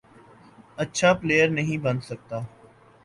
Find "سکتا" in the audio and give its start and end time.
2.01-2.39